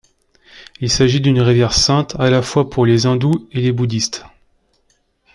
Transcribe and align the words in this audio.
Il 0.79 0.89
s'agit 0.89 1.21
d'une 1.21 1.41
rivière 1.41 1.73
sainte 1.73 2.15
à 2.17 2.31
la 2.31 2.41
fois 2.41 2.71
pour 2.71 2.87
les 2.87 3.05
hindous 3.05 3.47
et 3.51 3.61
les 3.61 3.71
bouddhistes. 3.71 4.25